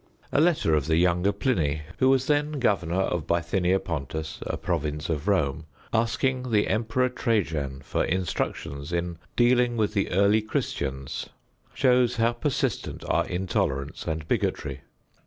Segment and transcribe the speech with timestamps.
[0.31, 5.09] A letter of the younger Pliny, who was then governor of Bythinia Pontus, a province
[5.11, 11.29] of Rome, asking the Emperor Trajan for instructions in dealing with the early Christians
[11.75, 14.81] shows how persistent are intolerance and bigotry.